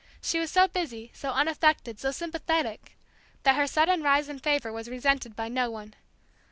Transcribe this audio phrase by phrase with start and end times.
[0.19, 2.97] She was so busy, so unaffected, so sympathetic,
[3.43, 5.93] that her sudden rise in favor was resented by no one.